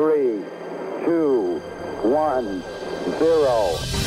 [0.00, 0.42] three,
[1.04, 1.60] two,
[2.02, 2.62] one,
[3.18, 3.99] zero.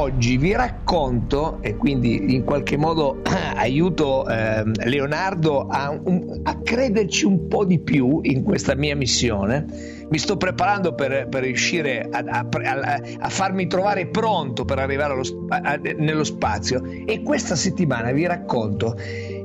[0.00, 3.20] Oggi vi racconto e quindi in qualche modo
[3.56, 9.66] aiuto ehm, Leonardo a, un- a crederci un po' di più in questa mia missione.
[10.08, 12.46] Mi sto preparando per, per riuscire a, a-
[13.18, 15.24] a- farmi trovare pronto per arrivare allo
[15.96, 18.96] nello spazio e questa settimana vi racconto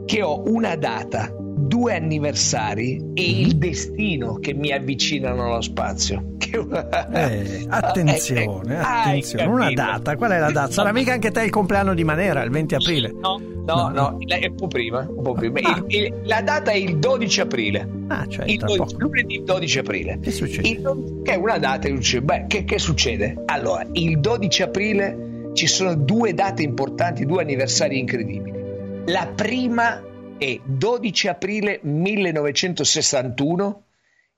[0.05, 1.33] che ho una data,
[1.67, 6.31] due anniversari e il destino che mi avvicinano allo spazio.
[6.53, 9.45] Eh, attenzione, attenzione.
[9.45, 10.72] Una data, qual è la data?
[10.72, 13.12] Sarà mica anche te il compleanno di Manera, il 20 aprile.
[13.12, 14.99] No, no, no, il- è un po' prima.
[15.09, 15.59] Un po' prima.
[15.63, 15.84] Ah.
[15.88, 17.88] Il- il- la data è il 12 aprile.
[18.08, 19.08] Ah, cioè, Il tra 12 poco.
[19.08, 20.20] lunedì 12 aprile.
[20.22, 20.67] Che succede?
[20.67, 21.88] Il 12 che è una data
[22.22, 23.41] beh, che, che succede?
[23.45, 28.61] Allora, il 12 aprile ci sono due date importanti, due anniversari incredibili.
[29.08, 30.00] La prima
[30.38, 33.84] è 12 aprile 1961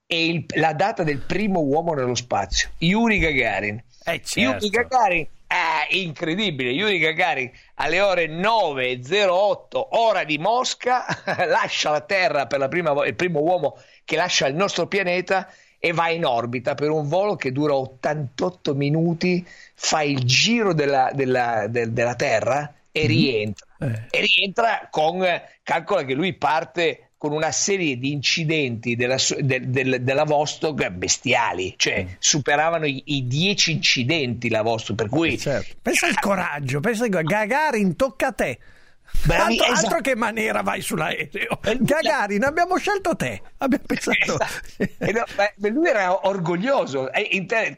[0.07, 3.81] e il- la data del primo uomo nello spazio, Yuri Gagarin.
[4.05, 4.69] Eh, Yuri certo.
[4.69, 6.69] Gagarin è incredibile.
[6.71, 11.05] Yuri Gagarin alle ore 9.08 ora di Mosca
[11.47, 15.47] lascia la Terra per la prima volta, il primo uomo che lascia il nostro pianeta
[15.79, 21.11] e va in orbita per un volo che dura 88 minuti, fa il giro della,
[21.13, 23.65] della- del- della Terra e rientra.
[23.79, 24.07] Eh.
[24.09, 25.25] E rientra con,
[25.63, 31.73] calcola che lui parte con una serie di incidenti della, del- del- della Vostok bestiali,
[31.75, 35.75] cioè superavano i, i 10 incidenti la Vostok, per cui Certo.
[35.81, 38.59] Pensa al coraggio, pensa che Gagarin tocca a te.
[39.23, 39.85] Bravi, altro, esatto.
[39.87, 41.59] altro che maniera vai sull'aereo.
[41.63, 43.41] Eh, Gagarin, abbiamo scelto te.
[43.57, 44.37] Abbiamo pensato.
[44.77, 47.09] E no, beh, lui era orgoglioso.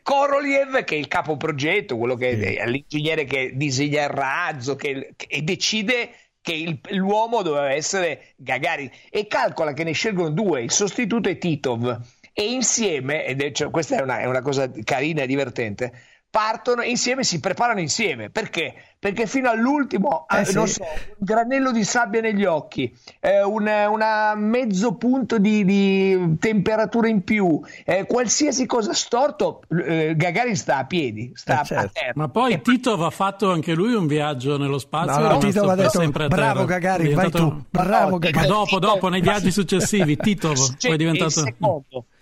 [0.01, 5.13] Korolev, che è il capo progetto, quello che è l'ingegnere che disegna il razzo, che,
[5.15, 6.09] che- e decide
[6.41, 8.89] che il- l'uomo doveva essere Gagarin.
[9.09, 11.99] E calcola che ne scelgono due, il sostituto è Titov.
[12.33, 15.91] E insieme, ed è, cioè, questa è una, è una cosa carina e divertente,
[16.29, 18.29] partono insieme, si preparano insieme.
[18.29, 18.73] Perché?
[18.99, 20.53] Perché fino all'ultimo, Eh eh, sì.
[20.55, 26.35] non so, un granello di sabbia negli occhi, eh, un una mezzo punto di, di
[26.39, 31.85] temperatura in più, eh, qualsiasi cosa storto, eh, Gagarin sta a piedi, sta Eh, certo.
[31.85, 32.11] a terra.
[32.15, 35.21] Ma poi Tito va fatto anche lui un viaggio nello spazio.
[35.21, 36.79] No, è no, Tito va per detto, sempre a bravo terra.
[36.79, 37.63] Gagarin, vai tu.
[37.69, 38.49] Bravo No, Gagarin.
[38.49, 41.43] Ma dopo, dopo, nei viaggi successivi, Tito poi è diventato...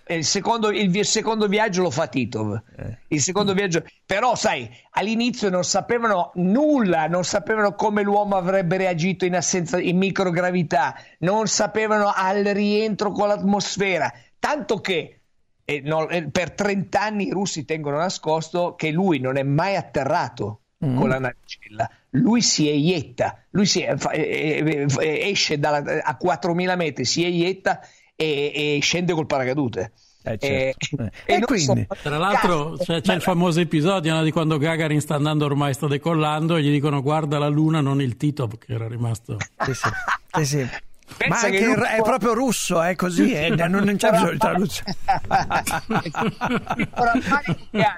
[0.08, 2.62] il secondo, il secondo, il secondo viaggio lo fa Titov.
[3.08, 9.24] Il secondo viaggio, però, sai, all'inizio non sapevano nulla, non sapevano come l'uomo avrebbe reagito
[9.24, 14.12] in assenza in microgravità, non sapevano al rientro con l'atmosfera.
[14.38, 15.20] Tanto che
[15.64, 19.74] eh, no, eh, per 30 anni i russi tengono nascosto che lui non è mai
[19.74, 21.90] atterrato con la navicella.
[22.10, 27.80] Lui si eietta, lui si, eh, eh, esce dalla- a 4000 metri, si eietta
[28.16, 29.92] e, e scende col paracadute.
[30.22, 30.96] Eh, certo.
[31.26, 31.34] Eh.
[31.34, 31.86] E non quindi?
[31.88, 35.44] so- Tra l'altro Cazzo, c'è, c'è il famoso episodio no, di quando Gagarin sta andando
[35.44, 39.36] ormai, sta decollando e gli dicono guarda la luna, non il Tito che era rimasto...
[39.64, 39.88] Sì, sì.
[40.32, 40.68] Sì, sì.
[41.16, 44.38] Pensa Ma anche lui- è proprio russo, è così, eh, non, non c'è bisogno di
[44.38, 44.96] traduzione.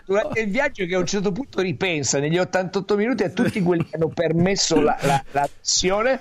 [0.04, 3.86] Durante il viaggio che a un certo punto ripensa negli 88 minuti a tutti quelli
[3.88, 6.20] che hanno permesso la, la, la missione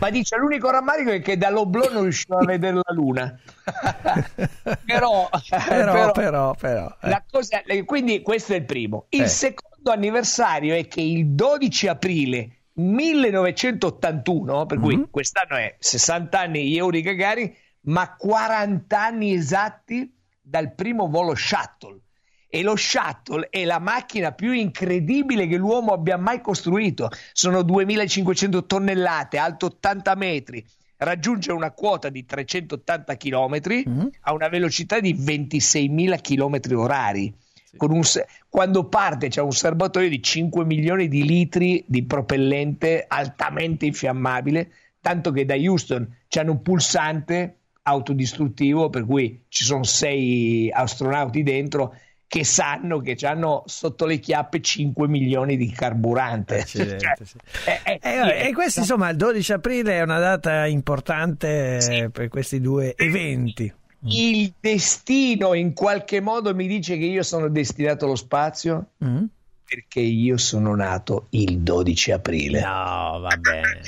[0.00, 3.38] ma dice l'unico rammarico è che dall'oblò non riusciva a vedere la luna
[4.84, 5.28] però,
[5.68, 6.96] Però, però, però.
[7.02, 7.08] eh.
[7.08, 9.28] la cosa, quindi questo è il primo il Eh.
[9.28, 15.08] secondo anniversario è che il 12 aprile 1981 per cui Mhm.
[15.10, 22.00] quest'anno è 60 anni Yuri Gagarin ma 40 anni esatti dal primo volo shuttle
[22.48, 27.10] e lo shuttle è la macchina più incredibile che l'uomo abbia mai costruito.
[27.32, 30.64] Sono 2500 tonnellate, alto 80 metri,
[30.98, 34.10] raggiunge una quota di 380 km Mhm.
[34.20, 37.34] a una velocità di 26.000 km orari.
[37.76, 38.00] Con un
[38.48, 44.70] quando parte c'è un serbatoio di 5 milioni di litri di propellente altamente infiammabile,
[45.02, 51.94] tanto che da Houston c'hanno un pulsante autodistruttivo per cui ci sono sei astronauti dentro
[52.28, 56.64] che sanno che hanno sotto le chiappe 5 milioni di carburante.
[56.64, 57.36] Cioè, sì.
[57.64, 62.10] è- è- E, vabbè, e questo insomma il 12 aprile è una data importante eh,
[62.10, 63.72] per questi due eventi.
[64.08, 69.24] il destino in qualche modo mi dice che io sono destinato allo spazio Mm?
[69.68, 72.60] perché io sono nato il 12 aprile.
[72.60, 73.80] No, va bene.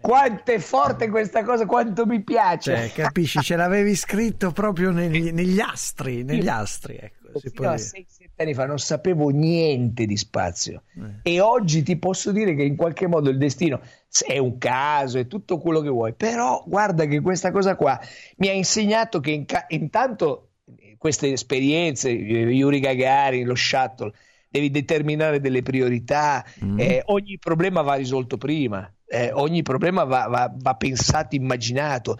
[0.00, 2.76] Quanto è forte questa cosa, quanto mi piace.
[2.76, 7.25] Cioè, capisci, ce l'avevi scritto proprio negli, negli astri, negli astri, ecco.
[7.42, 8.04] Io fino a 6-7
[8.36, 11.34] anni fa non sapevo niente di spazio eh.
[11.34, 13.80] e oggi ti posso dire che in qualche modo il destino
[14.26, 18.00] è un caso, è tutto quello che vuoi, però guarda che questa cosa qua
[18.36, 20.50] mi ha insegnato che in ca- intanto
[20.98, 24.12] queste esperienze, Yuri Gagarin, lo shuttle,
[24.48, 26.78] devi determinare delle priorità, mm.
[26.78, 32.18] eh, ogni problema va risolto prima, eh, ogni problema va, va, va, pensato, immaginato,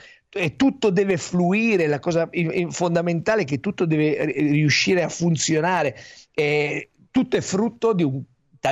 [0.56, 2.28] tutto deve fluire, la cosa
[2.68, 5.96] fondamentale è che tutto deve riuscire a funzionare,
[6.32, 8.22] eh, tutto è frutto di, un,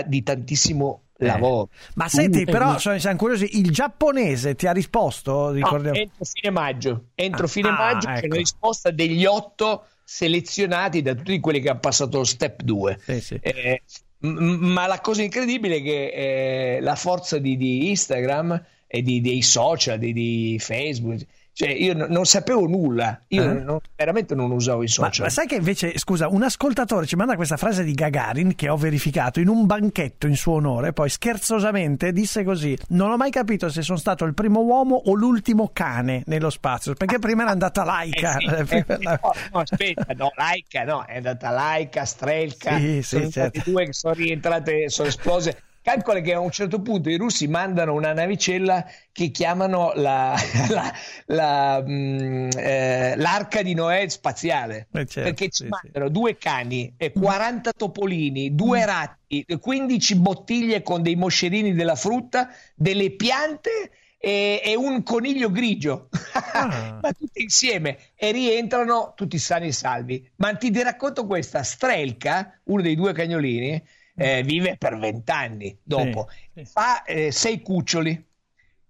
[0.06, 1.26] di tantissimo eh.
[1.26, 1.70] lavoro.
[1.94, 5.50] Ma senti, però sono, siamo curiosi, il giapponese ti ha risposto?
[5.50, 5.96] Ricordiamo...
[5.96, 8.20] No, entro fine maggio, entro ah, fine ah, maggio ecco.
[8.20, 12.98] c'è una risposta degli otto selezionati da tutti quelli che hanno passato lo step 2.
[13.00, 13.38] Sì, sì.
[13.40, 13.82] Eh,
[14.18, 19.42] ma la cosa incredibile è che eh, la forza di, di Instagram e di, dei
[19.42, 21.24] social, di, di Facebook
[21.56, 23.62] cioè, io n- non sapevo nulla, io uh-huh.
[23.62, 25.20] non, veramente non usavo i social.
[25.20, 28.68] Ma, ma, sai che invece, scusa, un ascoltatore ci manda questa frase di Gagarin che
[28.68, 33.30] ho verificato in un banchetto in suo onore, poi scherzosamente disse così: Non ho mai
[33.30, 37.52] capito se sono stato il primo uomo o l'ultimo cane nello spazio, perché prima era
[37.52, 38.36] andata Laika.
[38.36, 39.18] Eh sì, eh, no,
[39.52, 43.62] no, aspetta, no, Laika no, è andata Laika, Strelka, sì, sì, certo.
[43.64, 45.56] due che sono rientrate, sono esplose.
[45.84, 50.34] Calcola che a un certo punto i russi mandano una navicella che chiamano la,
[50.70, 50.90] la,
[51.26, 56.12] la, mh, mm, eh, l'arca di Noè spaziale eh certo, perché ci sì, mandano sì.
[56.12, 58.86] due cani, 40 topolini, due mm.
[58.86, 66.08] ratti, 15 bottiglie con dei moscerini della frutta, delle piante e, e un coniglio grigio,
[66.54, 66.98] ah.
[67.02, 70.26] ma tutti insieme e rientrano tutti sani e salvi.
[70.36, 73.82] Ma ti racconto questa: Strelka, uno dei due cagnolini
[74.16, 76.70] eh, vive per vent'anni dopo, sì, sì.
[76.72, 78.26] fa eh, sei cuccioli.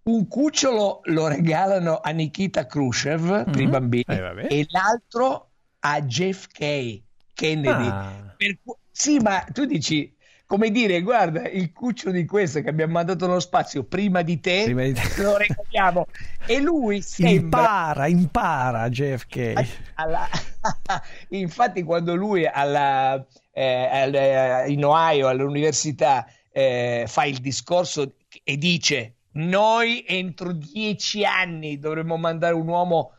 [0.04, 3.50] Un cucciolo lo regalano a Nikita Khrushchev mm-hmm.
[3.50, 5.50] per i bambini eh, e l'altro
[5.80, 7.00] a JFK
[7.32, 7.86] Kennedy.
[7.86, 8.34] Ah.
[8.36, 8.58] Per,
[8.90, 10.13] sì, ma tu dici,
[10.46, 14.64] come dire, guarda, il cucciolo di questo che abbiamo mandato nello spazio prima di te,
[14.64, 15.22] prima di te.
[15.22, 16.06] lo regaliamo.
[16.46, 17.60] e lui sembra...
[17.60, 19.68] Impara, impara JFK.
[19.94, 20.28] Alla...
[21.30, 29.14] Infatti quando lui alla eh, eh, in Ohio all'università eh, fa il discorso e dice
[29.32, 33.12] noi entro dieci anni dovremmo mandare un uomo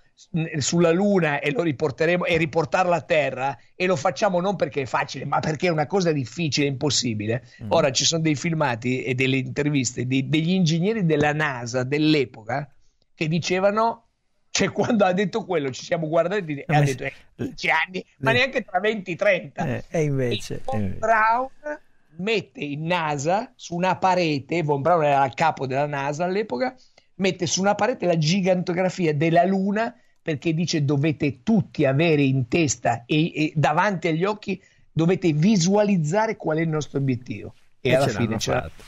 [0.59, 4.85] sulla Luna e lo riporteremo e riportarlo a terra e lo facciamo non perché è
[4.85, 7.43] facile ma perché è una cosa difficile, impossibile.
[7.63, 7.71] Mm.
[7.71, 12.73] Ora ci sono dei filmati e delle interviste di, degli ingegneri della NASA dell'epoca
[13.13, 14.03] che dicevano
[14.55, 18.31] cioè, quando ha detto quello, ci siamo guardati e ha detto eh, 10 anni, ma
[18.31, 19.65] neanche tra 20 e 30.
[19.65, 20.61] Eh, e invece.
[20.71, 20.97] E invece.
[20.97, 21.49] Brown
[22.19, 26.73] mette in NASA su una parete, Von Braun era il capo della NASA all'epoca,
[27.15, 29.93] mette su una parete la gigantografia della Luna
[30.25, 34.59] perché dice dovete tutti avere in testa e, e davanti agli occhi
[34.91, 37.53] dovete visualizzare qual è il nostro obiettivo.
[37.79, 38.83] E, e alla fine ce l'ha fatto.